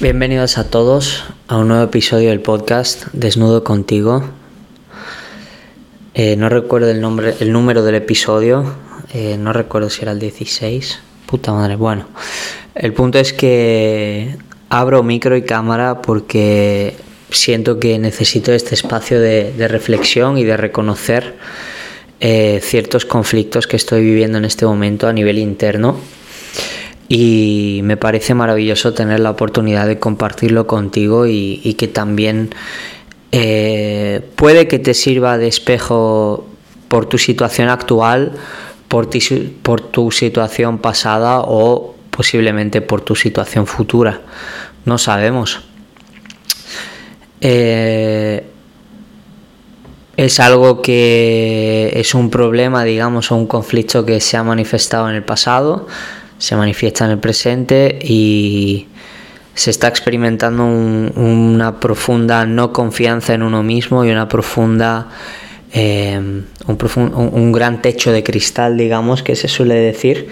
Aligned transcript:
Bienvenidos 0.00 0.56
a 0.56 0.64
todos 0.64 1.24
a 1.46 1.58
un 1.58 1.68
nuevo 1.68 1.84
episodio 1.84 2.30
del 2.30 2.40
podcast 2.40 3.04
Desnudo 3.12 3.64
contigo. 3.64 4.24
Eh, 6.14 6.36
no 6.36 6.48
recuerdo 6.48 6.90
el 6.90 7.00
nombre, 7.00 7.34
el 7.40 7.52
número 7.52 7.82
del 7.82 7.96
episodio. 7.96 8.74
eh, 9.12 9.36
no 9.38 9.52
recuerdo 9.52 9.90
si 9.90 10.02
era 10.02 10.12
el 10.12 10.18
16. 10.18 11.00
Puta 11.26 11.52
madre. 11.52 11.76
Bueno, 11.76 12.06
el 12.74 12.92
punto 12.94 13.18
es 13.18 13.32
que 13.32 14.36
abro 14.70 15.02
micro 15.02 15.36
y 15.36 15.42
cámara 15.42 16.00
porque 16.00 16.96
siento 17.30 17.78
que 17.78 17.98
necesito 17.98 18.52
este 18.52 18.74
espacio 18.74 19.20
de, 19.20 19.52
de 19.52 19.68
reflexión 19.68 20.38
y 20.38 20.44
de 20.44 20.56
reconocer 20.56 21.36
eh, 22.20 22.60
ciertos 22.62 23.04
conflictos 23.04 23.66
que 23.66 23.76
estoy 23.76 24.02
viviendo 24.04 24.38
en 24.38 24.44
este 24.44 24.66
momento 24.66 25.08
a 25.08 25.12
nivel 25.12 25.38
interno 25.38 25.96
y 27.08 27.80
me 27.82 27.96
parece 27.96 28.34
maravilloso 28.34 28.94
tener 28.94 29.20
la 29.20 29.30
oportunidad 29.30 29.86
de 29.86 29.98
compartirlo 29.98 30.66
contigo 30.66 31.26
y, 31.26 31.74
que 31.78 31.88
también 31.88 32.50
eh, 33.32 34.20
puede 34.36 34.68
que 34.68 34.78
te 34.78 34.94
sirva 34.94 35.38
de 35.38 35.48
espejo 35.48 36.46
por 36.88 37.06
tu 37.06 37.18
situación 37.18 37.68
actual, 37.68 38.32
por, 38.88 39.08
ti- 39.08 39.54
por 39.62 39.80
tu 39.80 40.10
situación 40.10 40.78
pasada 40.78 41.40
o 41.40 41.94
posiblemente 42.10 42.80
por 42.80 43.00
tu 43.00 43.16
situación 43.16 43.66
futura. 43.66 44.20
No 44.84 44.98
sabemos. 44.98 45.60
Eh, 47.40 48.44
es 50.24 50.38
algo 50.40 50.82
que 50.82 51.92
es 51.94 52.14
un 52.14 52.28
problema, 52.30 52.84
digamos, 52.84 53.32
o 53.32 53.36
un 53.36 53.46
conflicto 53.46 54.04
que 54.04 54.20
se 54.20 54.36
ha 54.36 54.42
manifestado 54.42 55.08
en 55.08 55.14
el 55.16 55.22
pasado, 55.22 55.86
se 56.38 56.56
manifiesta 56.56 57.04
en 57.06 57.12
el 57.12 57.18
presente 57.18 57.98
y 58.02 58.86
se 59.54 59.70
está 59.70 59.88
experimentando 59.88 60.64
un- 60.64 61.12
una 61.16 61.80
profunda 61.80 62.44
no 62.46 62.72
confianza 62.72 63.34
en 63.34 63.42
uno 63.42 63.62
mismo 63.62 64.04
y 64.04 64.10
una 64.10 64.28
profunda 64.28 65.08
un, 65.72 66.76
profun- 66.78 67.14
un- 67.14 67.30
un 67.32 67.52
gran 67.52 67.80
techo 67.80 68.10
de 68.12 68.22
cristal, 68.24 68.76
digamos, 68.76 69.22
que 69.22 69.36
se 69.36 69.46
suele 69.48 69.76
decir. 69.76 70.28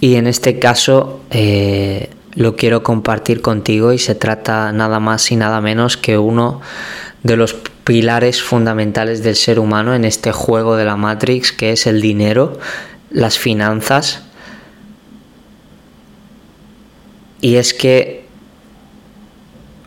Y 0.00 0.16
en 0.16 0.26
este 0.26 0.58
caso 0.58 1.20
eh, 1.30 2.10
lo 2.34 2.56
quiero 2.56 2.82
compartir 2.82 3.40
contigo 3.40 3.92
y 3.92 3.98
se 3.98 4.14
trata 4.16 4.72
nada 4.72 4.98
más 5.00 5.30
y 5.30 5.36
nada 5.36 5.60
menos 5.60 5.96
que 5.96 6.18
uno 6.18 6.60
de 7.22 7.36
los 7.36 7.54
pilares 7.84 8.42
fundamentales 8.42 9.22
del 9.22 9.36
ser 9.36 9.58
humano 9.58 9.94
en 9.94 10.04
este 10.04 10.32
juego 10.32 10.76
de 10.76 10.84
la 10.84 10.96
Matrix, 10.96 11.52
que 11.52 11.72
es 11.72 11.86
el 11.86 12.00
dinero, 12.00 12.58
las 13.10 13.38
finanzas. 13.38 14.22
Y 17.40 17.56
es 17.56 17.74
que 17.74 18.26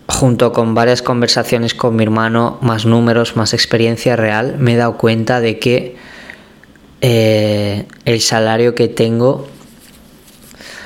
junto 0.07 0.51
con 0.51 0.75
varias 0.75 1.01
conversaciones 1.01 1.73
con 1.73 1.95
mi 1.95 2.03
hermano, 2.03 2.57
más 2.61 2.85
números, 2.85 3.35
más 3.35 3.53
experiencia 3.53 4.15
real, 4.15 4.55
me 4.59 4.73
he 4.73 4.77
dado 4.77 4.97
cuenta 4.97 5.39
de 5.39 5.57
que 5.57 5.95
eh, 7.01 7.87
el 8.05 8.21
salario 8.21 8.75
que 8.75 8.87
tengo 8.87 9.47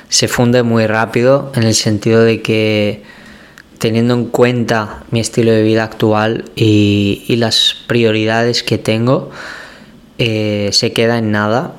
se 0.10 0.28
funde 0.28 0.64
muy 0.64 0.88
rápido 0.88 1.52
en 1.56 1.64
el 1.64 1.76
sentido 1.76 2.24
de 2.24 2.42
que 2.42 3.04
teniendo 3.78 4.14
en 4.14 4.26
cuenta 4.26 5.04
mi 5.12 5.20
estilo 5.20 5.52
de 5.52 5.64
vida 5.64 5.84
actual 5.84 6.46
y, 6.56 7.24
y 7.28 7.36
las 7.36 7.76
prioridades 7.88 8.64
que 8.64 8.78
tengo, 8.78 9.32
eh, 10.18 10.70
se 10.72 10.94
queda 10.94 11.18
en 11.18 11.32
nada 11.32 11.76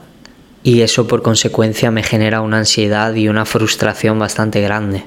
y 0.62 0.82
eso 0.82 1.06
por 1.06 1.22
consecuencia 1.22 1.90
me 1.90 2.02
genera 2.02 2.40
una 2.40 2.58
ansiedad 2.58 3.14
y 3.14 3.28
una 3.28 3.44
frustración 3.46 4.18
bastante 4.18 4.60
grande. 4.60 5.04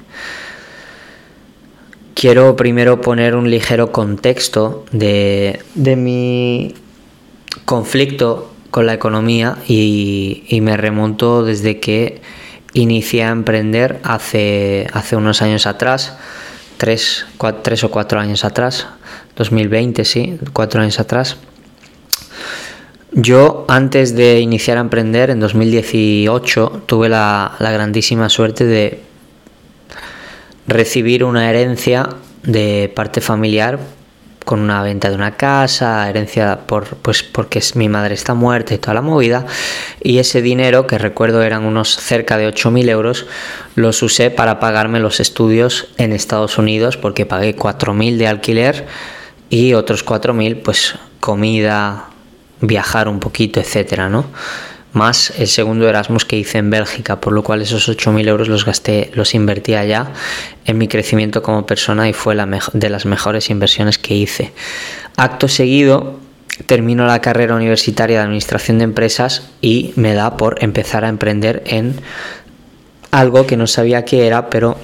Quiero 2.14 2.56
primero 2.56 3.00
poner 3.00 3.34
un 3.34 3.50
ligero 3.50 3.92
contexto 3.92 4.84
de, 4.90 5.60
de 5.74 5.96
mi 5.96 6.74
conflicto 7.64 8.52
con 8.70 8.86
la 8.86 8.94
economía 8.94 9.56
y, 9.68 10.44
y 10.48 10.60
me 10.60 10.76
remonto 10.76 11.44
desde 11.44 11.78
que 11.78 12.20
inicié 12.72 13.24
a 13.24 13.30
emprender 13.30 14.00
hace, 14.02 14.86
hace 14.92 15.16
unos 15.16 15.42
años 15.42 15.66
atrás, 15.66 16.16
tres, 16.80 17.26
cua- 17.36 17.60
tres 17.62 17.84
o 17.84 17.90
cuatro 17.90 18.18
años 18.18 18.42
atrás, 18.42 18.86
2020, 19.36 20.02
sí, 20.06 20.38
cuatro 20.54 20.80
años 20.80 20.98
atrás. 20.98 21.36
Yo 23.12 23.66
antes 23.68 24.16
de 24.16 24.40
iniciar 24.40 24.78
a 24.78 24.80
emprender 24.80 25.28
en 25.28 25.40
2018 25.40 26.84
tuve 26.86 27.08
la, 27.10 27.52
la 27.58 27.70
grandísima 27.70 28.28
suerte 28.30 28.64
de 28.64 29.02
recibir 30.66 31.24
una 31.24 31.50
herencia 31.50 32.08
de 32.44 32.90
parte 32.94 33.20
familiar 33.20 33.78
con 34.44 34.60
una 34.60 34.82
venta 34.82 35.08
de 35.08 35.14
una 35.14 35.36
casa, 35.36 36.08
herencia 36.08 36.60
por 36.66 36.96
pues 36.96 37.22
porque 37.22 37.62
mi 37.74 37.88
madre 37.88 38.14
está 38.14 38.34
muerta 38.34 38.74
y 38.74 38.78
toda 38.78 38.94
la 38.94 39.02
movida 39.02 39.46
y 40.02 40.18
ese 40.18 40.42
dinero 40.42 40.86
que 40.86 40.98
recuerdo 40.98 41.42
eran 41.42 41.64
unos 41.64 41.96
cerca 41.96 42.36
de 42.36 42.48
8.000 42.48 42.88
euros 42.88 43.26
los 43.74 44.02
usé 44.02 44.30
para 44.30 44.58
pagarme 44.60 45.00
los 45.00 45.20
estudios 45.20 45.88
en 45.98 46.12
Estados 46.12 46.58
Unidos 46.58 46.96
porque 46.96 47.26
pagué 47.26 47.54
4.000 47.54 48.16
de 48.16 48.26
alquiler 48.26 48.86
y 49.50 49.74
otros 49.74 50.04
4.000 50.06 50.62
pues 50.62 50.94
comida, 51.20 52.06
viajar 52.60 53.08
un 53.08 53.20
poquito, 53.20 53.60
etcétera, 53.60 54.08
¿no? 54.08 54.26
Más 54.92 55.32
el 55.38 55.46
segundo 55.46 55.88
Erasmus 55.88 56.24
que 56.24 56.36
hice 56.36 56.58
en 56.58 56.70
Bélgica, 56.70 57.20
por 57.20 57.32
lo 57.32 57.44
cual 57.44 57.62
esos 57.62 57.88
8.000 57.88 58.26
euros 58.28 58.48
los 58.48 58.64
gasté, 58.64 59.10
los 59.14 59.34
invertí 59.34 59.74
allá 59.74 60.08
en 60.64 60.78
mi 60.78 60.88
crecimiento 60.88 61.42
como 61.42 61.64
persona 61.64 62.08
y 62.08 62.12
fue 62.12 62.34
la 62.34 62.48
de 62.72 62.90
las 62.90 63.06
mejores 63.06 63.50
inversiones 63.50 63.98
que 63.98 64.14
hice. 64.14 64.52
Acto 65.16 65.46
seguido, 65.46 66.18
termino 66.66 67.06
la 67.06 67.20
carrera 67.20 67.54
universitaria 67.54 68.18
de 68.18 68.24
Administración 68.24 68.78
de 68.78 68.84
Empresas 68.84 69.48
y 69.60 69.92
me 69.94 70.14
da 70.14 70.36
por 70.36 70.62
empezar 70.62 71.04
a 71.04 71.08
emprender 71.08 71.62
en 71.66 71.94
algo 73.12 73.46
que 73.46 73.56
no 73.56 73.68
sabía 73.68 74.04
qué 74.04 74.26
era, 74.26 74.50
pero 74.50 74.76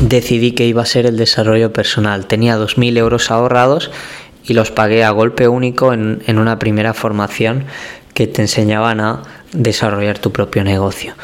decidí 0.00 0.52
que 0.52 0.66
iba 0.66 0.82
a 0.82 0.86
ser 0.86 1.04
el 1.04 1.16
desarrollo 1.16 1.72
personal. 1.72 2.26
Tenía 2.26 2.56
2.000 2.56 2.96
euros 2.96 3.30
ahorrados 3.30 3.90
y 4.44 4.54
los 4.54 4.70
pagué 4.70 5.04
a 5.04 5.10
golpe 5.10 5.48
único 5.48 5.92
en, 5.92 6.22
en 6.26 6.38
una 6.38 6.58
primera 6.58 6.94
formación 6.94 7.64
que 8.14 8.26
te 8.26 8.42
enseñaban 8.42 9.00
a 9.00 9.22
desarrollar 9.52 10.18
tu 10.18 10.32
propio 10.32 10.64
negocio. 10.64 11.14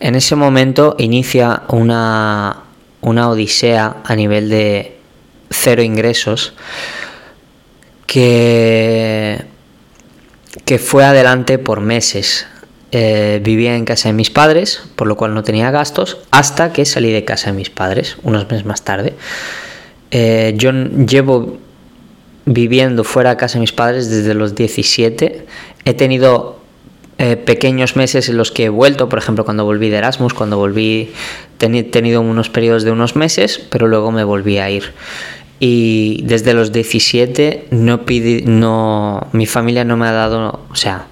En 0.00 0.14
ese 0.14 0.36
momento 0.36 0.94
inicia 0.98 1.62
una, 1.68 2.62
una 3.00 3.28
odisea 3.28 3.96
a 4.04 4.16
nivel 4.16 4.48
de 4.48 4.96
cero 5.50 5.82
ingresos 5.82 6.54
que, 8.06 9.44
que 10.64 10.78
fue 10.78 11.04
adelante 11.04 11.58
por 11.58 11.80
meses. 11.80 12.46
Eh, 12.92 13.40
vivía 13.42 13.74
en 13.74 13.84
casa 13.84 14.08
de 14.08 14.12
mis 14.12 14.30
padres, 14.30 14.80
por 14.94 15.08
lo 15.08 15.16
cual 15.16 15.34
no 15.34 15.42
tenía 15.42 15.70
gastos, 15.72 16.18
hasta 16.30 16.72
que 16.72 16.84
salí 16.84 17.10
de 17.12 17.24
casa 17.24 17.50
de 17.50 17.56
mis 17.56 17.68
padres, 17.68 18.16
unos 18.22 18.48
meses 18.48 18.64
más 18.64 18.82
tarde. 18.82 19.14
Eh, 20.12 20.54
yo 20.56 20.70
llevo 20.72 21.58
viviendo 22.46 23.02
fuera 23.02 23.30
de 23.30 23.36
casa 23.36 23.54
de 23.54 23.60
mis 23.60 23.72
padres 23.72 24.08
desde 24.08 24.34
los 24.34 24.54
17. 24.54 25.46
He 25.86 25.94
tenido 25.94 26.58
eh, 27.18 27.36
pequeños 27.36 27.94
meses 27.94 28.28
en 28.28 28.36
los 28.36 28.50
que 28.50 28.64
he 28.64 28.68
vuelto, 28.68 29.08
por 29.08 29.20
ejemplo, 29.20 29.44
cuando 29.44 29.64
volví 29.64 29.88
de 29.88 29.98
Erasmus, 29.98 30.34
cuando 30.34 30.58
volví, 30.58 31.12
he 31.60 31.82
tenido 31.84 32.20
unos 32.20 32.50
periodos 32.50 32.82
de 32.82 32.90
unos 32.90 33.14
meses, 33.14 33.64
pero 33.70 33.86
luego 33.86 34.10
me 34.10 34.24
volví 34.24 34.58
a 34.58 34.68
ir. 34.68 34.92
Y 35.60 36.22
desde 36.24 36.54
los 36.54 36.72
17 36.72 37.68
no 37.70 38.04
pidi, 38.04 38.42
no, 38.42 39.28
mi 39.32 39.46
familia 39.46 39.84
no 39.84 39.96
me 39.96 40.08
ha 40.08 40.12
dado, 40.12 40.60
o 40.68 40.74
sea, 40.74 41.06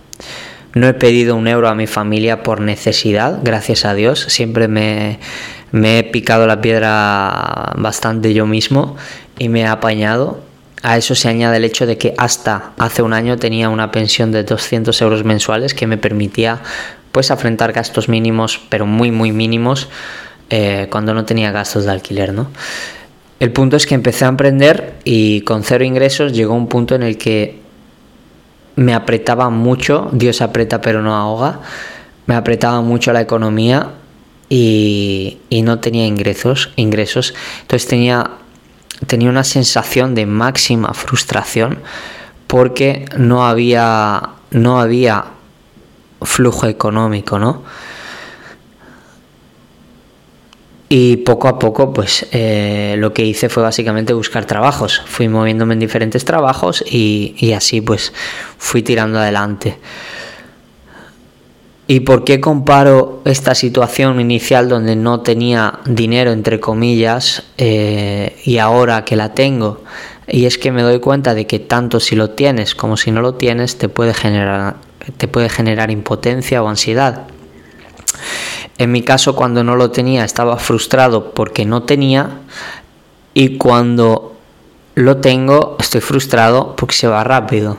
no 0.74 0.88
he 0.88 0.94
pedido 0.94 1.36
un 1.36 1.46
euro 1.46 1.68
a 1.68 1.76
mi 1.76 1.86
familia 1.86 2.42
por 2.42 2.60
necesidad, 2.60 3.38
gracias 3.44 3.84
a 3.84 3.94
Dios. 3.94 4.26
Siempre 4.28 4.66
me 4.66 5.18
he 5.72 6.02
picado 6.02 6.48
la 6.48 6.60
piedra 6.60 7.72
bastante 7.76 8.34
yo 8.34 8.44
mismo 8.44 8.96
y 9.38 9.48
me 9.48 9.60
he 9.60 9.66
apañado. 9.66 10.40
A 10.84 10.98
eso 10.98 11.14
se 11.14 11.30
añade 11.30 11.56
el 11.56 11.64
hecho 11.64 11.86
de 11.86 11.96
que 11.96 12.12
hasta 12.18 12.72
hace 12.76 13.00
un 13.00 13.14
año 13.14 13.38
tenía 13.38 13.70
una 13.70 13.90
pensión 13.90 14.32
de 14.32 14.44
200 14.44 15.00
euros 15.00 15.24
mensuales 15.24 15.72
que 15.72 15.86
me 15.86 15.96
permitía 15.96 16.60
pues 17.10 17.30
afrontar 17.30 17.72
gastos 17.72 18.10
mínimos, 18.10 18.60
pero 18.68 18.84
muy 18.84 19.10
muy 19.10 19.32
mínimos, 19.32 19.88
eh, 20.50 20.88
cuando 20.90 21.14
no 21.14 21.24
tenía 21.24 21.52
gastos 21.52 21.86
de 21.86 21.92
alquiler, 21.92 22.34
¿no? 22.34 22.48
El 23.40 23.50
punto 23.50 23.78
es 23.78 23.86
que 23.86 23.94
empecé 23.94 24.26
a 24.26 24.28
emprender 24.28 24.96
y 25.04 25.40
con 25.40 25.62
cero 25.62 25.84
ingresos 25.84 26.34
llegó 26.34 26.52
un 26.52 26.68
punto 26.68 26.94
en 26.94 27.02
el 27.02 27.16
que 27.16 27.60
me 28.76 28.92
apretaba 28.92 29.48
mucho, 29.48 30.10
Dios 30.12 30.42
aprieta 30.42 30.82
pero 30.82 31.00
no 31.00 31.16
ahoga, 31.16 31.60
me 32.26 32.34
apretaba 32.34 32.82
mucho 32.82 33.10
la 33.14 33.22
economía 33.22 33.92
y, 34.50 35.38
y 35.48 35.62
no 35.62 35.78
tenía 35.78 36.06
ingresos, 36.06 36.72
ingresos, 36.76 37.32
entonces 37.62 37.88
tenía, 37.88 38.32
tenía 39.06 39.28
una 39.28 39.44
sensación 39.44 40.14
de 40.14 40.26
máxima 40.26 40.94
frustración 40.94 41.80
porque 42.46 43.06
no 43.16 43.46
había, 43.46 44.30
no 44.50 44.80
había 44.80 45.24
flujo 46.22 46.66
económico, 46.66 47.38
¿no? 47.38 47.62
Y 50.88 51.16
poco 51.18 51.48
a 51.48 51.58
poco, 51.58 51.92
pues 51.92 52.26
eh, 52.30 52.94
lo 52.98 53.12
que 53.12 53.24
hice 53.24 53.48
fue 53.48 53.62
básicamente 53.62 54.12
buscar 54.12 54.44
trabajos. 54.44 55.02
Fui 55.06 55.28
moviéndome 55.28 55.74
en 55.74 55.80
diferentes 55.80 56.24
trabajos 56.24 56.84
y, 56.86 57.34
y 57.38 57.52
así 57.52 57.80
pues 57.80 58.12
fui 58.58 58.82
tirando 58.82 59.18
adelante. 59.18 59.78
¿Y 61.86 62.00
por 62.00 62.24
qué 62.24 62.40
comparo 62.40 63.20
esta 63.26 63.54
situación 63.54 64.18
inicial 64.18 64.68
donde 64.70 64.96
no 64.96 65.20
tenía 65.20 65.80
dinero, 65.84 66.32
entre 66.32 66.58
comillas, 66.58 67.42
eh, 67.58 68.40
y 68.44 68.56
ahora 68.56 69.04
que 69.04 69.16
la 69.16 69.34
tengo? 69.34 69.82
Y 70.26 70.46
es 70.46 70.56
que 70.56 70.72
me 70.72 70.82
doy 70.82 71.00
cuenta 71.00 71.34
de 71.34 71.46
que 71.46 71.58
tanto 71.58 72.00
si 72.00 72.16
lo 72.16 72.30
tienes 72.30 72.74
como 72.74 72.96
si 72.96 73.10
no 73.10 73.20
lo 73.20 73.34
tienes 73.34 73.76
te 73.76 73.90
puede 73.90 74.14
generar, 74.14 74.76
te 75.18 75.28
puede 75.28 75.50
generar 75.50 75.90
impotencia 75.90 76.62
o 76.62 76.68
ansiedad. 76.68 77.26
En 78.78 78.90
mi 78.90 79.02
caso, 79.02 79.36
cuando 79.36 79.62
no 79.62 79.76
lo 79.76 79.90
tenía, 79.90 80.24
estaba 80.24 80.56
frustrado 80.56 81.32
porque 81.32 81.66
no 81.66 81.82
tenía, 81.82 82.38
y 83.34 83.58
cuando 83.58 84.36
lo 84.94 85.18
tengo, 85.18 85.76
estoy 85.80 86.00
frustrado 86.00 86.76
porque 86.76 86.94
se 86.94 87.08
va 87.08 87.24
rápido. 87.24 87.78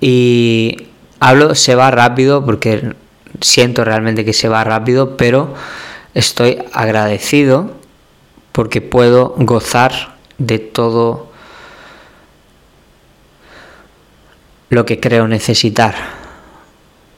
Y 0.00 0.87
Hablo 1.20 1.54
se 1.54 1.74
va 1.74 1.90
rápido 1.90 2.44
porque 2.44 2.94
siento 3.40 3.84
realmente 3.84 4.24
que 4.24 4.32
se 4.32 4.48
va 4.48 4.64
rápido, 4.64 5.16
pero 5.16 5.54
estoy 6.14 6.58
agradecido 6.72 7.72
porque 8.52 8.80
puedo 8.80 9.34
gozar 9.38 10.16
de 10.38 10.58
todo 10.58 11.28
lo 14.70 14.84
que 14.84 15.00
creo 15.00 15.28
necesitar. 15.28 15.94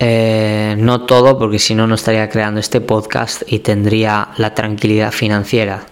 Eh, 0.03 0.77
no 0.79 1.03
todo, 1.03 1.39
porque 1.39 1.59
si 1.59 1.75
no, 1.75 1.87
no 1.87 1.95
estaría 1.95 2.29
creando 2.31 2.59
este 2.59 2.81
podcast 2.81 3.43
y 3.47 3.59
tendría 3.59 4.29
la 4.39 4.55
tranquilidad 4.55 5.13
financiera. 5.13 5.85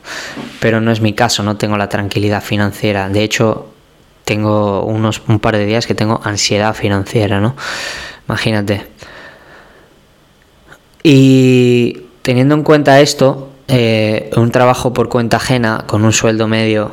Pero 0.60 0.80
no 0.80 0.90
es 0.90 1.00
mi 1.02 1.12
caso, 1.12 1.42
no 1.42 1.58
tengo 1.58 1.76
la 1.76 1.90
tranquilidad 1.90 2.42
financiera. 2.42 3.10
De 3.10 3.22
hecho, 3.22 3.66
tengo 4.28 4.82
unos 4.82 5.22
un 5.26 5.40
par 5.40 5.56
de 5.56 5.64
días 5.64 5.86
que 5.86 5.94
tengo 5.94 6.20
ansiedad 6.22 6.74
financiera, 6.74 7.40
¿no? 7.40 7.56
Imagínate. 8.28 8.86
Y 11.02 12.02
teniendo 12.20 12.54
en 12.54 12.62
cuenta 12.62 13.00
esto, 13.00 13.48
eh, 13.68 14.28
un 14.36 14.50
trabajo 14.50 14.92
por 14.92 15.08
cuenta 15.08 15.38
ajena 15.38 15.84
con 15.86 16.04
un 16.04 16.12
sueldo 16.12 16.46
medio 16.46 16.92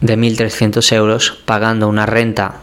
de 0.00 0.16
1.300 0.16 0.92
euros, 0.92 1.42
pagando 1.44 1.88
una 1.88 2.06
renta 2.06 2.60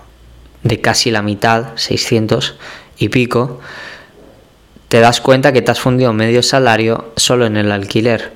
de 0.64 0.80
casi 0.80 1.12
la 1.12 1.22
mitad, 1.22 1.76
600 1.76 2.56
y 2.98 3.10
pico, 3.10 3.60
te 4.88 5.02
das 5.02 5.20
cuenta 5.20 5.52
que 5.52 5.62
te 5.62 5.72
has 5.72 5.82
fundido 5.82 6.14
medio 6.14 6.42
salario 6.44 7.12
solo 7.18 7.46
en 7.46 7.58
el 7.58 7.74
alquiler. 7.74 8.32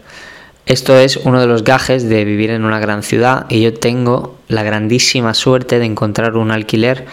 Esto 0.65 0.97
es 0.97 1.17
uno 1.17 1.39
de 1.39 1.45
los 1.45 1.63
gajes 1.63 2.09
de 2.09 2.25
vivir 2.25 2.49
en 2.49 2.65
una 2.65 2.79
gran 2.79 3.03
ciudad 3.03 3.45
y 3.49 3.61
yo 3.61 3.73
tengo 3.73 4.35
la 4.47 4.63
grandísima 4.63 5.35
suerte 5.35 5.77
de 5.77 5.85
encontrar 5.85 6.35
un 6.37 6.49
alquiler, 6.49 7.05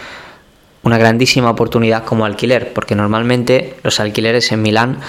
una 0.81 0.97
grandísima 0.97 1.51
oportunidad 1.51 2.03
como 2.03 2.25
alquiler, 2.25 2.73
porque 2.73 2.95
normalmente 2.95 3.75
los 3.83 3.99
alquileres 3.99 4.51
en 4.51 4.63
Milán 4.63 4.99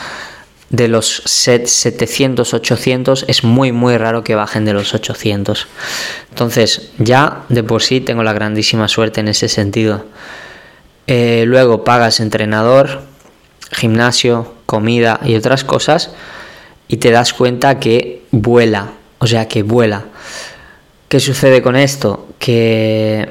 de 0.69 0.89
los 0.89 1.23
700, 1.25 2.53
800 2.53 3.25
es 3.29 3.45
muy 3.45 3.73
muy 3.73 3.97
raro 3.97 4.25
que 4.25 4.35
bajen 4.35 4.67
de 4.67 4.75
los 4.75 4.93
800. 4.93 5.67
Entonces 6.29 6.91
ya 6.99 7.45
de 7.49 7.63
por 7.63 7.83
sí 7.83 8.01
tengo 8.03 8.23
la 8.25 8.35
grandísima 8.35 8.89
suerte 8.89 9.21
en 9.21 9.29
ese 9.29 9.49
sentido. 9.49 10.05
Eh, 11.07 11.45
luego 11.47 11.83
pagas 11.83 12.21
entrenador, 12.21 13.03
gimnasio, 13.73 14.53
comida 14.67 15.21
y 15.25 15.35
otras 15.35 15.65
cosas 15.65 16.11
y 16.89 16.99
te 16.99 17.11
das 17.11 17.33
cuenta 17.33 17.79
que 17.81 18.23
vuela, 18.31 18.93
o 19.19 19.27
sea, 19.27 19.49
que 19.49 19.63
vuela. 19.63 20.05
¿Qué 21.09 21.21
sucede 21.21 21.63
con 21.63 21.77
esto? 21.77 22.29
Que 22.39 23.31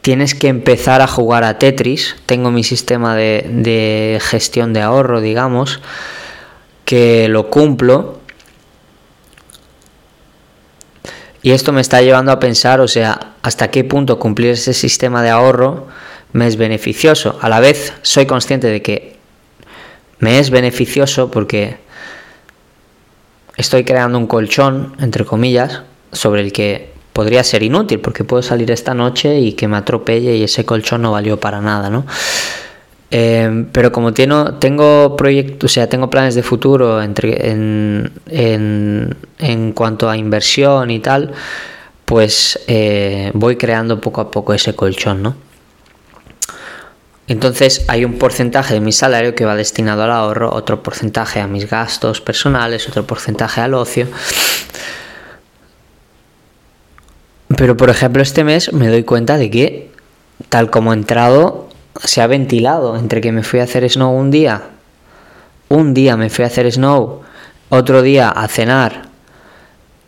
tienes 0.00 0.34
que 0.34 0.48
empezar 0.48 1.00
a 1.00 1.06
jugar 1.06 1.44
a 1.44 1.58
Tetris. 1.58 2.16
Tengo 2.26 2.50
mi 2.50 2.64
sistema 2.64 3.16
de, 3.16 4.18
gestión 4.20 4.72
de 4.72 4.82
ahorro, 4.82 5.20
digamos, 5.20 5.80
que 6.84 7.28
lo 7.28 7.50
cumplo. 7.50 8.20
Y 11.42 11.52
esto 11.52 11.72
me 11.72 11.80
está 11.80 12.02
llevando 12.02 12.32
a 12.32 12.38
pensar, 12.38 12.80
o 12.80 12.88
sea, 12.88 13.34
hasta 13.42 13.70
qué 13.70 13.82
punto 13.82 14.18
cumplir 14.18 14.50
ese 14.50 14.74
sistema 14.74 15.22
de 15.22 15.30
ahorro 15.30 15.88
me 16.32 16.46
es 16.46 16.56
beneficioso. 16.56 17.38
A 17.40 17.48
la 17.48 17.60
vez 17.60 17.94
soy 18.02 18.26
consciente 18.26 18.66
de 18.66 18.82
que 18.82 19.19
me 20.20 20.38
es 20.38 20.50
beneficioso 20.50 21.30
porque 21.30 21.78
estoy 23.56 23.84
creando 23.84 24.18
un 24.18 24.26
colchón, 24.26 24.94
entre 25.00 25.24
comillas, 25.24 25.82
sobre 26.12 26.42
el 26.42 26.52
que 26.52 26.90
podría 27.12 27.42
ser 27.42 27.62
inútil 27.62 28.00
porque 28.00 28.24
puedo 28.24 28.42
salir 28.42 28.70
esta 28.70 28.94
noche 28.94 29.40
y 29.40 29.52
que 29.52 29.68
me 29.68 29.76
atropelle 29.76 30.36
y 30.36 30.44
ese 30.44 30.64
colchón 30.64 31.02
no 31.02 31.12
valió 31.12 31.38
para 31.40 31.60
nada, 31.60 31.90
¿no? 31.90 32.06
Eh, 33.10 33.66
pero 33.72 33.90
como 33.90 34.14
tengo, 34.14 34.54
tengo 34.54 35.16
proyectos, 35.16 35.72
o 35.72 35.74
sea, 35.74 35.88
tengo 35.88 36.08
planes 36.08 36.36
de 36.36 36.44
futuro 36.44 37.02
entre, 37.02 37.50
en, 37.50 38.12
en, 38.28 39.72
cuanto 39.72 40.08
a 40.08 40.16
inversión 40.16 40.92
y 40.92 41.00
tal, 41.00 41.32
pues 42.04 42.60
eh, 42.68 43.32
voy 43.34 43.56
creando 43.56 44.00
poco 44.00 44.20
a 44.20 44.30
poco 44.30 44.54
ese 44.54 44.76
colchón, 44.76 45.22
¿no? 45.22 45.49
Entonces 47.30 47.84
hay 47.86 48.04
un 48.04 48.14
porcentaje 48.14 48.74
de 48.74 48.80
mi 48.80 48.90
salario 48.90 49.36
que 49.36 49.44
va 49.44 49.54
destinado 49.54 50.02
al 50.02 50.10
ahorro, 50.10 50.52
otro 50.52 50.82
porcentaje 50.82 51.38
a 51.38 51.46
mis 51.46 51.70
gastos 51.70 52.20
personales, 52.20 52.88
otro 52.88 53.06
porcentaje 53.06 53.60
al 53.60 53.74
ocio. 53.74 54.08
Pero 57.56 57.76
por 57.76 57.88
ejemplo 57.88 58.20
este 58.20 58.42
mes 58.42 58.72
me 58.72 58.88
doy 58.88 59.04
cuenta 59.04 59.38
de 59.38 59.48
que 59.48 59.92
tal 60.48 60.70
como 60.70 60.92
he 60.92 60.96
entrado 60.96 61.68
se 62.02 62.20
ha 62.20 62.26
ventilado 62.26 62.96
entre 62.96 63.20
que 63.20 63.30
me 63.30 63.44
fui 63.44 63.60
a 63.60 63.62
hacer 63.62 63.88
snow 63.88 64.10
un 64.10 64.32
día, 64.32 64.62
un 65.68 65.94
día 65.94 66.16
me 66.16 66.30
fui 66.30 66.42
a 66.42 66.48
hacer 66.48 66.68
snow, 66.72 67.20
otro 67.68 68.02
día 68.02 68.28
a 68.28 68.48
cenar 68.48 69.02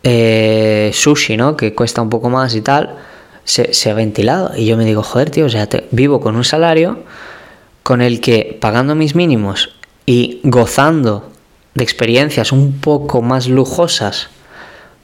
eh, 0.03 0.91
sushi, 0.93 1.37
¿no? 1.37 1.55
Que 1.55 1.73
cuesta 1.73 2.01
un 2.01 2.09
poco 2.09 2.29
más 2.29 2.53
y 2.53 2.59
tal 2.59 2.97
se, 3.45 3.89
ha 3.89 3.93
ventilado. 3.93 4.51
Y 4.55 4.65
yo 4.65 4.77
me 4.77 4.85
digo, 4.85 5.03
joder, 5.03 5.29
tío, 5.29 5.45
o 5.45 5.49
sea, 5.49 5.67
vivo 5.91 6.19
con 6.21 6.35
un 6.35 6.43
salario 6.43 7.03
con 7.83 8.01
el 8.01 8.21
que 8.21 8.57
pagando 8.59 8.95
mis 8.95 9.15
mínimos 9.15 9.75
y 10.05 10.39
gozando 10.43 11.31
de 11.73 11.83
experiencias 11.83 12.51
un 12.51 12.79
poco 12.79 13.21
más 13.21 13.47
lujosas 13.47 14.29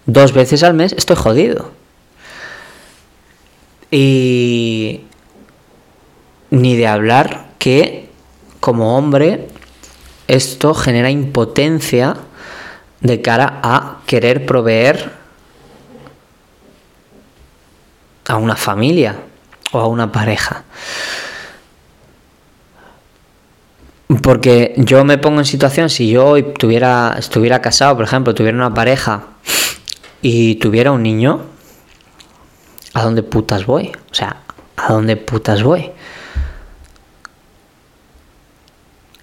dos 0.06 0.34
veces 0.34 0.64
al 0.64 0.74
mes, 0.74 0.94
estoy 0.94 1.16
jodido. 1.16 1.72
Y 3.92 5.02
ni 6.52 6.76
de 6.76 6.88
hablar 6.88 7.50
que 7.58 8.08
como 8.60 8.98
hombre 8.98 9.48
esto 10.28 10.74
genera 10.74 11.10
impotencia 11.10 12.18
de 13.02 13.22
cara 13.22 13.60
a 13.64 14.02
querer 14.06 14.46
proveer 14.46 15.19
a 18.30 18.38
una 18.38 18.56
familia 18.56 19.16
o 19.72 19.80
a 19.80 19.88
una 19.88 20.12
pareja. 20.12 20.64
Porque 24.22 24.74
yo 24.78 25.04
me 25.04 25.18
pongo 25.18 25.40
en 25.40 25.46
situación, 25.46 25.90
si 25.90 26.10
yo 26.10 26.44
tuviera, 26.46 27.16
estuviera 27.18 27.62
casado, 27.62 27.96
por 27.96 28.06
ejemplo, 28.06 28.34
tuviera 28.34 28.56
una 28.56 28.74
pareja 28.74 29.24
y 30.22 30.56
tuviera 30.56 30.92
un 30.92 31.04
niño, 31.04 31.42
¿a 32.94 33.04
dónde 33.04 33.24
putas 33.24 33.66
voy? 33.66 33.92
O 34.12 34.14
sea, 34.14 34.38
¿a 34.78 34.94
dónde 34.94 35.18
putas 35.18 35.64
voy? 35.64 35.92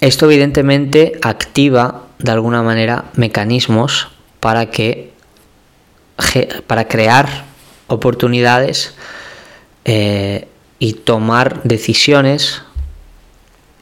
Esto 0.00 0.26
evidentemente 0.26 1.18
activa 1.22 2.02
de 2.18 2.32
alguna 2.32 2.62
manera 2.62 3.04
mecanismos 3.14 4.08
para 4.40 4.66
que 4.66 5.12
para 6.66 6.88
crear 6.88 7.55
oportunidades 7.88 8.94
eh, 9.84 10.48
y 10.78 10.94
tomar 10.94 11.62
decisiones 11.62 12.62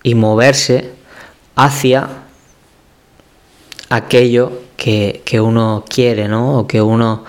y 0.03 0.15
moverse 0.15 0.91
hacia 1.57 2.09
aquello 3.89 4.61
que, 4.77 5.41
uno 5.41 5.85
quiere, 5.89 6.29
¿no? 6.29 6.59
O 6.59 6.67
que 6.67 6.83
uno 6.83 7.25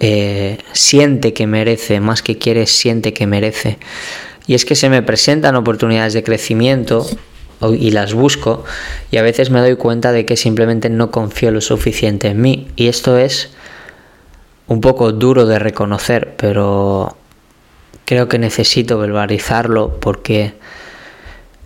eh, 0.00 0.58
siente 0.72 1.32
que 1.32 1.46
merece, 1.46 2.00
más 2.00 2.22
que 2.22 2.36
quiere, 2.38 2.66
siente 2.66 3.12
que 3.12 3.26
merece. 3.26 3.78
Y 4.46 4.54
es 4.54 4.64
que 4.64 4.74
se 4.74 4.88
me 4.88 5.02
presentan 5.02 5.56
oportunidades 5.56 6.12
de 6.12 6.22
crecimiento 6.22 7.06
y 7.78 7.92
las 7.92 8.12
busco 8.12 8.64
y 9.10 9.16
a 9.16 9.22
veces 9.22 9.48
me 9.50 9.60
doy 9.60 9.76
cuenta 9.76 10.12
de 10.12 10.26
que 10.26 10.36
simplemente 10.36 10.90
no 10.90 11.10
confío 11.10 11.50
lo 11.50 11.60
suficiente 11.60 12.28
en 12.28 12.40
mí. 12.40 12.68
Y 12.76 12.88
esto 12.88 13.16
es 13.16 13.50
un 14.66 14.80
poco 14.80 15.12
duro 15.12 15.46
de 15.46 15.58
reconocer, 15.58 16.34
pero 16.36 17.16
creo 18.04 18.28
que 18.28 18.38
necesito 18.38 18.98
verbalizarlo 18.98 19.98
porque 20.00 20.54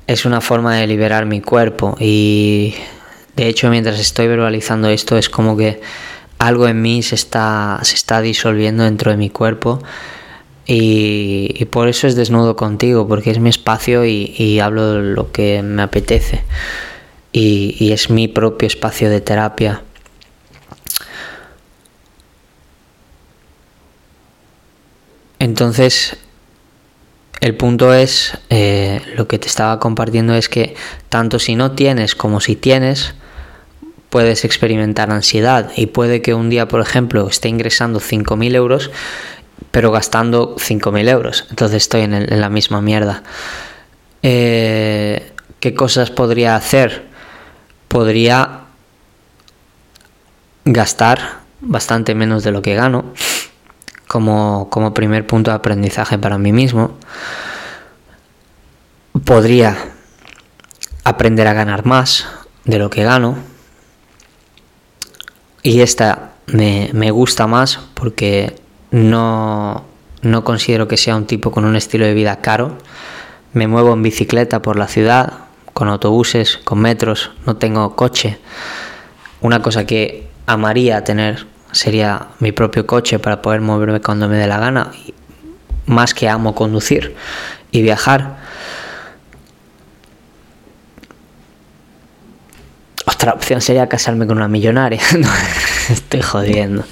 es 0.06 0.24
una 0.24 0.40
forma 0.40 0.76
de 0.76 0.86
liberar 0.86 1.26
mi 1.26 1.40
cuerpo. 1.40 1.96
Y 2.00 2.74
de 3.36 3.46
hecho 3.48 3.70
mientras 3.70 4.00
estoy 4.00 4.26
verbalizando 4.26 4.88
esto 4.88 5.16
es 5.16 5.28
como 5.28 5.56
que 5.56 5.80
algo 6.38 6.68
en 6.68 6.80
mí 6.82 7.02
se 7.02 7.14
está, 7.14 7.78
se 7.82 7.94
está 7.94 8.20
disolviendo 8.20 8.84
dentro 8.84 9.10
de 9.10 9.16
mi 9.16 9.30
cuerpo. 9.30 9.80
Y, 10.70 11.64
por 11.70 11.88
eso 11.88 12.06
es 12.06 12.14
desnudo 12.14 12.54
contigo, 12.54 13.08
porque 13.08 13.30
es 13.30 13.38
mi 13.38 13.48
espacio 13.48 14.04
y, 14.04 14.60
hablo 14.60 15.00
lo 15.00 15.32
que 15.32 15.62
me 15.62 15.80
apetece. 15.80 16.44
Y 17.32 17.92
es 17.92 18.10
mi 18.10 18.28
propio 18.28 18.66
espacio 18.66 19.08
de 19.08 19.20
terapia. 19.22 19.82
Entonces, 25.38 26.16
el 27.40 27.54
punto 27.54 27.94
es, 27.94 28.36
eh, 28.50 29.00
lo 29.14 29.28
que 29.28 29.38
te 29.38 29.46
estaba 29.46 29.78
compartiendo 29.78 30.34
es 30.34 30.48
que 30.48 30.74
tanto 31.08 31.38
si 31.38 31.54
no 31.54 31.72
tienes 31.72 32.14
como 32.14 32.40
si 32.40 32.56
tienes, 32.56 33.14
puedes 34.10 34.44
experimentar 34.44 35.10
ansiedad 35.10 35.70
y 35.76 35.86
puede 35.86 36.22
que 36.22 36.34
un 36.34 36.50
día, 36.50 36.66
por 36.66 36.80
ejemplo, 36.80 37.28
esté 37.28 37.48
ingresando 37.48 38.00
5.000 38.00 38.54
euros, 38.56 38.90
pero 39.70 39.92
gastando 39.92 40.56
5.000 40.56 41.08
euros. 41.08 41.46
Entonces 41.50 41.82
estoy 41.82 42.02
en, 42.02 42.40
la 42.40 42.48
misma 42.48 42.80
mierda. 42.80 43.22
Eh, 44.22 45.32
¿Qué 45.60 45.74
cosas 45.74 46.10
podría 46.10 46.56
hacer? 46.56 47.06
Podría 47.86 48.62
gastar 50.64 51.38
bastante 51.60 52.14
menos 52.14 52.42
de 52.42 52.50
lo 52.50 52.62
que 52.62 52.74
gano 52.74 53.12
como, 54.08 54.94
primer 54.94 55.26
punto 55.26 55.50
de 55.50 55.56
aprendizaje 55.56 56.18
para 56.18 56.38
mí 56.38 56.52
mismo. 56.52 56.92
Podría 59.24 59.76
aprender 61.04 61.46
a 61.46 61.52
ganar 61.52 61.84
más 61.84 62.26
de 62.64 62.78
lo 62.78 62.90
que 62.90 63.04
gano. 63.04 63.36
Y 65.62 65.82
esta 65.82 66.32
me, 66.46 67.10
gusta 67.10 67.46
más 67.46 67.80
porque 67.94 68.56
no, 68.90 69.84
no 70.22 70.44
considero 70.44 70.88
que 70.88 70.96
sea 70.96 71.16
un 71.16 71.26
tipo 71.26 71.50
con 71.50 71.64
un 71.64 71.76
estilo 71.76 72.06
de 72.06 72.14
vida 72.14 72.40
caro. 72.40 72.78
Me 73.52 73.66
muevo 73.66 73.92
en 73.92 74.02
bicicleta 74.02 74.62
por 74.62 74.76
la 74.76 74.88
ciudad, 74.88 75.32
con 75.74 75.88
autobuses, 75.88 76.58
con 76.64 76.80
metros, 76.80 77.30
no 77.44 77.56
tengo 77.56 77.94
coche. 77.94 78.38
Una 79.40 79.60
cosa 79.62 79.86
que 79.86 80.28
amaría 80.46 81.04
tener 81.04 81.46
sería 81.72 82.28
mi 82.38 82.52
propio 82.52 82.86
coche 82.86 83.18
para 83.18 83.42
poder 83.42 83.60
moverme 83.60 84.00
cuando 84.00 84.28
me 84.28 84.36
dé 84.36 84.46
la 84.46 84.58
gana, 84.58 84.92
más 85.86 86.14
que 86.14 86.28
amo 86.28 86.54
conducir 86.54 87.14
y 87.70 87.82
viajar. 87.82 88.36
Otra 93.06 93.32
opción 93.32 93.60
sería 93.60 93.88
casarme 93.88 94.26
con 94.26 94.36
una 94.36 94.48
millonaria. 94.48 95.00
estoy 95.90 96.22
jodiendo. 96.22 96.84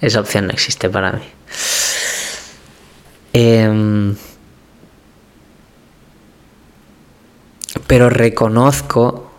Esa 0.00 0.20
opción 0.20 0.46
no 0.46 0.52
existe 0.52 0.90
para 0.90 1.12
mí. 1.12 1.22
Em, 3.32 4.14
pero 7.86 8.10
reconozco 8.10 9.30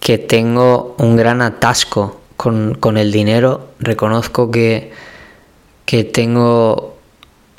que 0.00 0.18
tengo 0.18 0.94
un 0.98 1.16
gran 1.16 1.42
atasco 1.42 2.21
con, 2.42 2.96
el 2.96 3.12
dinero, 3.12 3.68
reconozco 3.78 4.50
que, 4.50 4.90
que 5.86 6.02
tengo 6.02 6.98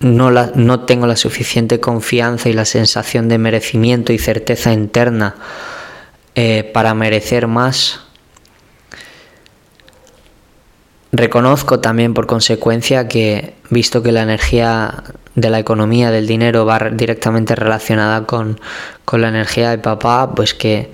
no, 0.02 0.30
la, 0.30 0.52
no 0.56 0.82
tengo 0.82 1.08
la 1.08 1.16
suficiente 1.16 1.80
confianza 1.80 2.50
y 2.50 2.54
la 2.54 2.66
sensación 2.66 3.30
de 3.30 3.38
merecimiento 3.38 4.12
y 4.12 4.18
certeza 4.18 4.74
interna 4.74 5.36
eh, 6.36 6.70
para 6.74 6.94
merecer 6.94 7.48
más. 7.48 8.02
Reconozco 11.14 11.80
también 11.80 12.14
por 12.14 12.28
consecuencia 12.28 13.08
que, 13.08 13.54
visto 13.70 14.04
que 14.04 14.12
la 14.12 14.24
energía 14.24 15.04
de 15.36 15.50
la 15.50 15.60
economía, 15.60 16.12
del 16.12 16.28
dinero, 16.28 16.66
va 16.66 16.90
directamente 16.92 17.56
relacionada 17.56 18.26
con, 18.26 18.60
con 19.06 19.22
la 19.22 19.30
energía 19.30 19.70
de 19.70 19.78
papá, 19.78 20.36
pues 20.36 20.54
que 20.54 20.92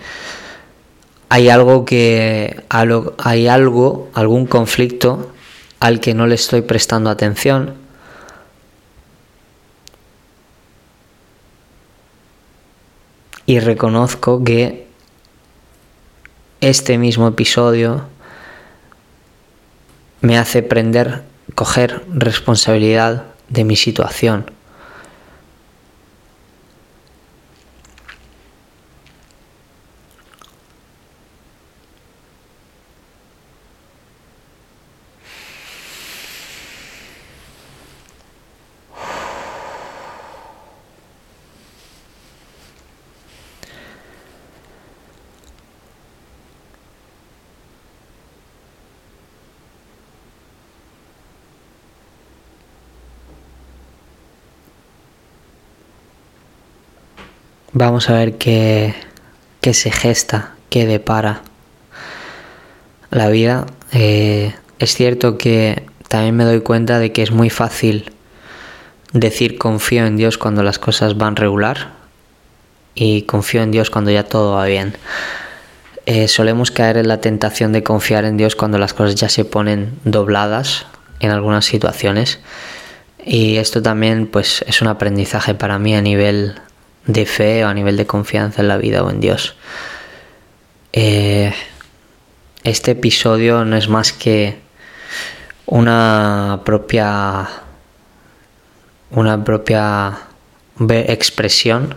hay 1.29 1.49
algo 1.49 1.85
que 1.85 2.63
hay 2.69 3.47
algo, 3.47 4.09
algún 4.13 4.47
conflicto 4.47 5.31
al 5.79 5.99
que 5.99 6.15
no 6.15 6.25
le 6.25 6.35
estoy 6.35 6.61
prestando 6.61 7.11
atención. 7.11 7.75
Y 13.45 13.59
reconozco 13.59 14.43
que 14.43 14.87
este 16.61 16.97
mismo 16.97 17.27
episodio 17.27 18.07
me 20.21 20.37
hace 20.37 20.59
aprender, 20.59 21.23
coger 21.55 22.03
responsabilidad 22.09 23.25
de 23.47 23.63
mi 23.63 23.75
situación. 23.75 24.51
Vamos 57.71 58.09
a 58.09 58.13
ver 58.13 58.39
qué, 58.39 58.95
se 59.61 59.91
gesta, 59.91 60.55
qué 60.71 60.87
depara 60.87 61.43
la 63.11 63.29
vida. 63.29 63.67
Eh, 63.91 64.55
es 64.79 64.95
cierto 64.95 65.37
que 65.37 65.83
también 66.07 66.35
me 66.35 66.45
doy 66.45 66.61
cuenta 66.61 66.97
de 66.97 67.11
que 67.11 67.21
es 67.21 67.29
muy 67.29 67.51
fácil 67.51 68.11
decir 69.13 69.59
confío 69.59 70.07
en 70.07 70.17
Dios 70.17 70.39
cuando 70.39 70.63
las 70.63 70.79
cosas 70.79 71.15
van 71.15 71.35
regular 71.35 71.91
y 72.95 73.23
confío 73.23 73.61
en 73.61 73.69
Dios 73.69 73.91
cuando 73.91 74.09
ya 74.09 74.23
todo 74.23 74.55
va 74.55 74.65
bien. 74.65 74.95
Eh, 76.07 76.27
solemos 76.27 76.71
caer 76.71 76.97
en 76.97 77.07
la 77.07 77.21
tentación 77.21 77.71
de 77.71 77.83
confiar 77.83 78.25
en 78.25 78.35
Dios 78.35 78.55
cuando 78.55 78.79
las 78.79 78.95
cosas 78.95 79.13
ya 79.13 79.29
se 79.29 79.45
ponen 79.45 79.93
dobladas 80.05 80.87
en 81.19 81.29
algunas 81.29 81.65
situaciones 81.65 82.39
y 83.23 83.57
esto 83.57 83.83
también 83.83 84.25
pues 84.25 84.65
es 84.65 84.81
un 84.81 84.87
aprendizaje 84.87 85.53
para 85.53 85.77
mí 85.77 85.95
a 85.95 86.01
nivel 86.01 86.55
de 87.05 87.25
fe 87.25 87.63
o 87.65 87.67
a 87.67 87.73
nivel 87.73 87.97
de 87.97 88.05
confianza 88.05 88.61
en 88.61 88.67
la 88.67 88.77
vida 88.77 89.03
o 89.03 89.09
en 89.09 89.19
Dios. 89.19 89.55
Eh, 90.93 91.53
este 92.63 92.91
episodio 92.91 93.65
no 93.65 93.77
es 93.77 93.87
más 93.89 94.11
que 94.11 94.57
una 95.65 96.61
propia 96.65 97.47
una 99.11 99.43
propia 99.43 100.19
expresión 100.89 101.95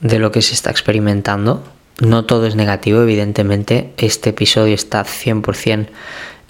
de 0.00 0.18
lo 0.18 0.32
que 0.32 0.42
se 0.42 0.54
está 0.54 0.70
experimentando. 0.70 1.62
No 2.00 2.24
todo 2.24 2.46
es 2.46 2.54
negativo, 2.54 3.02
evidentemente. 3.02 3.92
Este 3.96 4.30
episodio 4.30 4.74
está 4.74 5.04
100% 5.04 5.88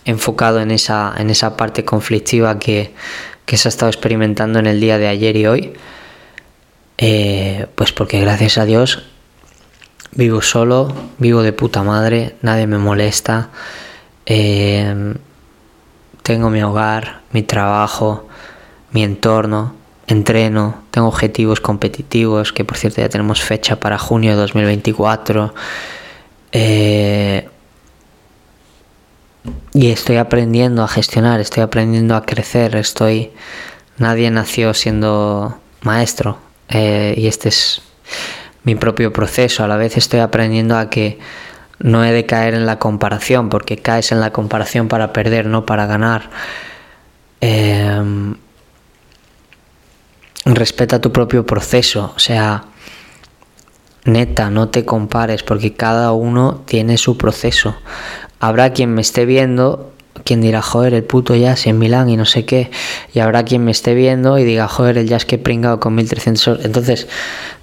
enfocado 0.05 0.61
en 0.61 0.71
esa, 0.71 1.15
en 1.19 1.31
esa 1.31 1.57
parte 1.57 1.85
conflictiva 1.85 2.59
que, 2.59 2.95
que 3.45 3.57
se 3.57 3.69
ha 3.69 3.71
estado 3.71 3.91
experimentando 3.91 4.59
en 4.59 4.67
el 4.67 4.81
día 4.81 4.99
de 4.99 5.09
ayer 5.09 5.37
y 5.37 5.47
hoy. 5.47 5.73
Eh, 6.99 7.67
pues 7.75 7.93
porque 7.93 8.21
gracias 8.21 8.59
a 8.59 8.64
Dios 8.64 9.05
vivo 10.12 10.43
solo, 10.43 10.93
vivo 11.19 11.43
de 11.43 11.52
puta 11.52 11.83
madre, 11.83 12.35
nadie 12.43 12.67
me 12.67 12.78
molesta, 12.78 13.50
eh, 14.26 15.14
tengo 16.23 16.50
mi 16.50 16.62
hogar, 16.62 17.21
mi 17.33 17.43
trabajo, 17.43 18.26
mi 18.90 19.05
entorno, 19.05 19.75
entreno, 20.07 20.83
tengo 20.90 21.09
objetivos 21.09 21.61
competitivos, 21.61 22.52
que 22.52 22.64
por 22.64 22.76
cierto 22.76 23.00
ya 23.00 23.09
tenemos 23.09 23.43
fecha 23.43 23.78
para 23.78 23.99
junio 23.99 24.33
de 24.33 24.37
2024. 24.38 25.55
Eh, 26.52 27.49
y 29.73 29.90
estoy 29.90 30.17
aprendiendo 30.17 30.83
a 30.83 30.88
gestionar, 30.88 31.40
estoy 31.40 31.62
aprendiendo 31.62 32.17
a 32.17 32.25
crecer, 32.25 32.76
estoy... 32.76 33.33
Nadie 33.99 34.31
nació 34.31 34.75
siendo 34.75 35.59
maestro, 35.83 36.38
eh, 36.69 37.15
y 37.17 37.27
este 37.27 37.49
es 37.49 37.83
mi 38.65 38.75
propio 38.75 39.13
proceso. 39.13 39.65
A 39.65 39.69
la 39.69 39.77
vez 39.77 39.97
estoy 39.97 40.21
aprendiendo 40.21 40.77
a 40.77 40.91
que 40.91 41.19
no 41.79 42.05
he 42.05 42.13
de 42.13 42.27
caer 42.27 42.55
en 42.55 42.67
la 42.67 42.79
comparación, 42.79 43.49
porque 43.49 43.77
caes 43.77 44.13
en 44.13 44.21
la 44.21 44.33
comparación 44.33 44.89
para 44.89 45.13
perder, 45.13 45.47
no 45.47 45.65
para 45.65 45.87
ganar. 45.87 46.31
Em, 47.41 48.35
respeta 50.45 51.01
tu 51.01 51.13
propio 51.13 51.47
proceso, 51.47 52.13
o 52.17 52.19
sea, 52.19 52.65
neta, 54.05 54.51
no 54.51 54.69
te 54.71 54.85
compares 54.85 55.43
porque 55.43 55.75
cada 55.75 56.13
uno 56.13 56.63
tiene 56.67 56.97
su 56.97 57.17
proceso. 57.17 57.77
Habrá 58.41 58.73
quien 58.73 58.95
me 58.95 59.03
esté 59.03 59.25
viendo, 59.25 59.93
quien 60.29 60.43
dirá, 60.43 60.61
joder, 60.61 60.93
el 60.93 61.05
puto 61.05 61.35
jazz 61.35 61.67
en 61.67 61.79
Milán 61.79 62.11
y 62.11 62.19
no 62.19 62.27
sé 62.27 62.45
qué. 62.45 62.71
Y 63.15 63.21
habrá 63.21 63.45
quien 63.45 63.65
me 63.65 63.71
esté 63.71 63.95
viendo 63.95 64.39
y 64.39 64.45
diga, 64.45 64.69
joder, 64.69 64.99
el 64.99 65.09
jazz 65.09 65.25
que 65.25 65.37
he 65.37 65.39
pringado 65.39 65.81
con 65.81 65.95
1300 65.95 66.67
Entonces, 66.67 67.09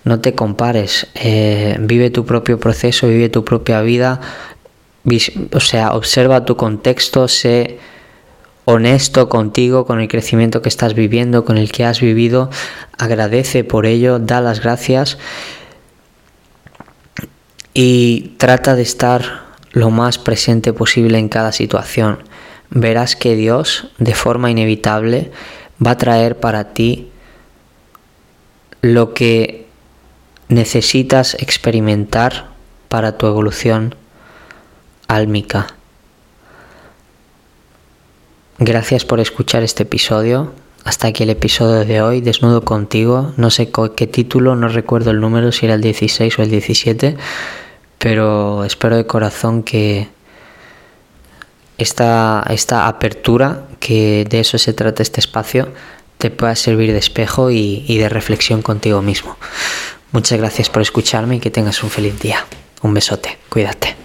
no 0.04 0.20
te 0.20 0.34
compares. 0.34 1.06
Eh, 1.14 1.78
vive 1.80 2.10
tu 2.10 2.26
propio 2.26 2.60
proceso, 2.60 3.08
vive 3.08 3.30
tu 3.30 3.46
propia 3.46 3.82
vida. 3.82 4.20
O 5.54 5.60
sea, 5.60 5.94
observa 5.94 6.44
tu 6.44 6.58
contexto, 6.58 7.28
sé 7.28 7.78
honesto 8.66 9.30
contigo, 9.30 9.86
con 9.86 10.02
el 10.02 10.08
crecimiento 10.08 10.64
que 10.64 10.70
estás 10.70 10.96
viviendo, 10.96 11.46
con 11.46 11.60
el 11.60 11.72
que 11.72 11.86
has 11.86 12.02
vivido. 12.02 12.50
Agradece 12.98 13.64
por 13.64 13.86
ello, 13.86 14.18
da 14.18 14.42
las 14.42 14.60
gracias 14.60 15.20
y 17.76 18.34
trata 18.40 18.74
de 18.74 18.82
estar 18.82 19.46
lo 19.72 19.92
más 19.92 20.18
presente 20.18 20.74
posible 20.74 21.20
en 21.20 21.30
cada 21.30 21.52
situación. 21.52 22.18
Verás 22.70 23.16
que 23.16 23.36
Dios, 23.36 23.88
de 23.98 24.14
forma 24.14 24.52
inevitable, 24.52 25.32
va 25.86 25.92
a 25.92 25.98
traer 25.98 26.40
para 26.40 26.74
ti 26.74 27.10
lo 28.82 29.14
que 29.14 29.66
necesitas 30.48 31.36
experimentar 31.36 32.50
para 32.90 33.18
tu 33.18 33.28
evolución 33.28 33.96
álmica. 35.08 35.68
Gracias 38.58 39.06
por 39.06 39.20
escuchar 39.20 39.64
este 39.64 39.84
episodio. 39.84 40.54
Hasta 40.84 41.08
aquí 41.08 41.24
el 41.24 41.32
episodio 41.32 41.84
de 41.84 42.02
hoy, 42.02 42.22
Desnudo 42.22 42.64
contigo. 42.64 43.34
No 43.38 43.50
sé 43.50 43.72
qué 43.96 44.08
título, 44.08 44.56
no 44.56 44.68
recuerdo 44.68 45.12
el 45.12 45.20
número, 45.20 45.52
si 45.52 45.66
era 45.66 45.76
el 45.76 45.82
16 45.82 46.38
o 46.40 46.44
el 46.44 46.50
17 46.52 47.18
pero 48.06 48.64
espero 48.64 48.98
de 48.98 49.08
corazón 49.08 49.64
que 49.64 50.10
esta, 51.78 52.46
esta 52.50 52.88
apertura, 52.88 53.66
que 53.80 54.26
de 54.30 54.40
eso 54.40 54.58
se 54.58 54.74
trata 54.74 55.04
este 55.04 55.20
espacio, 55.20 55.74
te 56.18 56.32
pueda 56.32 56.56
servir 56.56 56.92
de 56.92 57.00
espejo 57.00 57.52
y, 57.52 57.84
y 57.88 57.98
de 57.98 58.10
reflexión 58.10 58.62
contigo 58.62 59.02
mismo. 59.02 59.38
Muchas 60.12 60.40
gracias 60.40 60.70
por 60.70 60.82
escucharme 60.82 61.36
y 61.36 61.40
que 61.40 61.52
tengas 61.52 61.84
un 61.84 61.90
feliz 61.90 62.20
día. 62.20 62.46
Un 62.82 62.94
besote, 62.94 63.38
cuídate. 63.50 64.05